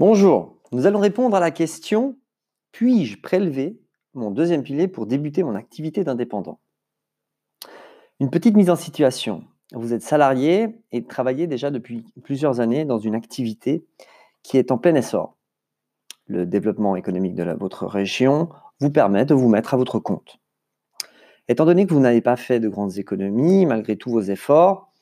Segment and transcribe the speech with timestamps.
[0.00, 2.16] Bonjour, nous allons répondre à la question
[2.72, 3.78] puis-je prélever
[4.14, 6.58] mon deuxième pilier pour débuter mon activité d'indépendant?
[8.18, 9.44] Une petite mise en situation.
[9.74, 13.84] Vous êtes salarié et travaillez déjà depuis plusieurs années dans une activité
[14.42, 15.36] qui est en plein essor.
[16.28, 18.48] Le développement économique de votre région
[18.80, 20.38] vous permet de vous mettre à votre compte.
[21.46, 24.94] Étant donné que vous n'avez pas fait de grandes économies, malgré tous vos efforts,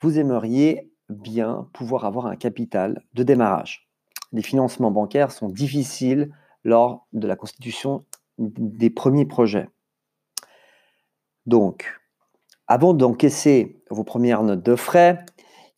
[0.00, 3.85] vous aimeriez bien pouvoir avoir un capital de démarrage.
[4.32, 6.30] Les financements bancaires sont difficiles
[6.64, 8.04] lors de la constitution
[8.38, 9.68] des premiers projets.
[11.46, 11.86] Donc,
[12.66, 15.24] avant d'encaisser vos premières notes de frais,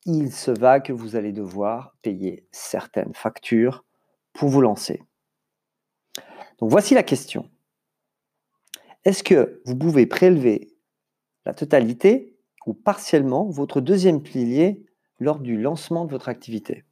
[0.06, 3.84] il se va que vous allez devoir payer certaines factures
[4.32, 5.02] pour vous lancer.
[6.59, 7.51] Donc voici la question.
[9.04, 10.74] Est-ce que vous pouvez prélever
[11.45, 14.87] la totalité ou partiellement votre deuxième pilier
[15.20, 16.84] lors du lancement de votre activité?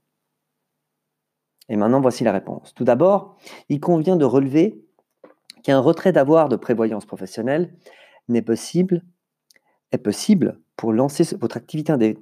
[1.68, 2.74] Et maintenant, voici la réponse.
[2.74, 3.36] Tout d'abord,
[3.68, 4.82] il convient de relever
[5.62, 7.74] qu'un retrait d'avoir de prévoyance professionnelle
[8.32, 9.02] est possible
[10.76, 12.16] pour lancer votre activité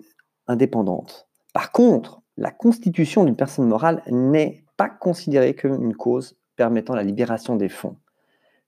[0.46, 1.28] indépendante.
[1.52, 7.02] Par contre, la constitution d'une personne morale n'est pas considérée comme une cause permettant la
[7.02, 7.96] libération des fonds.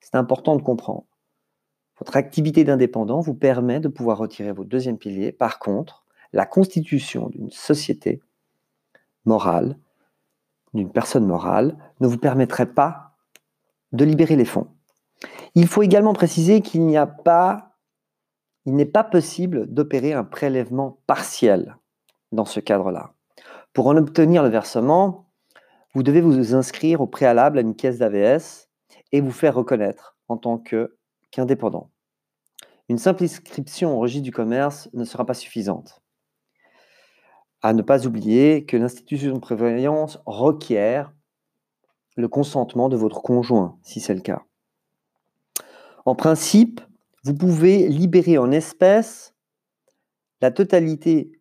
[0.00, 1.04] C'est important de comprendre.
[1.98, 5.32] Votre activité d'indépendant vous permet de pouvoir retirer votre deuxième pilier.
[5.32, 8.20] Par contre, la constitution d'une société
[9.24, 9.78] morale,
[10.76, 13.16] d'une personne morale, ne vous permettrait pas
[13.92, 14.68] de libérer les fonds.
[15.54, 17.76] Il faut également préciser qu'il n'y a pas,
[18.64, 21.76] il n'est pas possible d'opérer un prélèvement partiel
[22.32, 23.14] dans ce cadre-là.
[23.72, 25.30] Pour en obtenir le versement,
[25.94, 28.68] vous devez vous inscrire au préalable à une caisse d'AVS
[29.12, 30.62] et vous faire reconnaître en tant
[31.30, 31.90] qu'indépendant.
[32.88, 36.02] Une simple inscription au registre du commerce ne sera pas suffisante.
[37.62, 41.12] À ne pas oublier que l'institution de prévoyance requiert
[42.16, 44.44] le consentement de votre conjoint, si c'est le cas.
[46.04, 46.80] En principe,
[47.24, 49.34] vous pouvez libérer en espèces
[50.40, 51.32] la totalité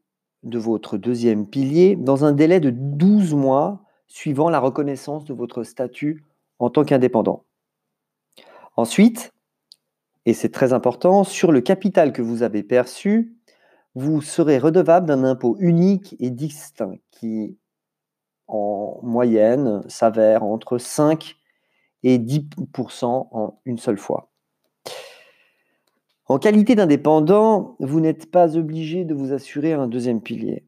[0.44, 5.64] de votre deuxième pilier dans un délai de 12 mois suivant la reconnaissance de votre
[5.64, 6.24] statut
[6.60, 7.44] en tant qu'indépendant.
[8.78, 9.32] Ensuite,
[10.26, 13.36] et c'est très important, sur le capital que vous avez perçu,
[13.96, 17.58] vous serez redevable d'un impôt unique et distinct qui,
[18.48, 21.38] en moyenne, s'avère entre 5
[22.04, 24.30] et 10% en une seule fois.
[26.28, 30.66] En qualité d'indépendant, vous n'êtes pas obligé de vous assurer un deuxième pilier.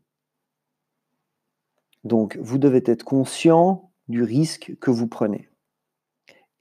[2.03, 5.49] Donc, vous devez être conscient du risque que vous prenez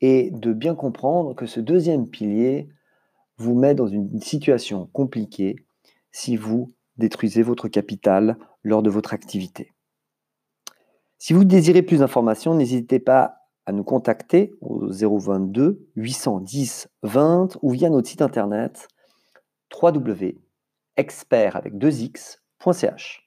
[0.00, 2.68] et de bien comprendre que ce deuxième pilier
[3.38, 5.65] vous met dans une situation compliquée
[6.16, 9.74] si vous détruisez votre capital lors de votre activité.
[11.18, 17.70] Si vous désirez plus d'informations, n'hésitez pas à nous contacter au 022 810 20 ou
[17.70, 18.88] via notre site internet
[19.70, 23.25] www.expert avec 2x.ch.